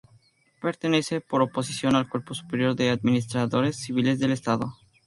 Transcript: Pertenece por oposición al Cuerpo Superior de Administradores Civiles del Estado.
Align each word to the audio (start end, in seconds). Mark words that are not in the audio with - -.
Pertenece 0.63 1.21
por 1.21 1.43
oposición 1.43 1.95
al 1.95 2.09
Cuerpo 2.09 2.33
Superior 2.33 2.75
de 2.75 2.89
Administradores 2.89 3.75
Civiles 3.77 4.17
del 4.17 4.31
Estado. 4.31 4.75